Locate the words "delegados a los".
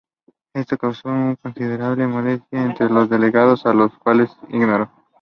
3.07-3.95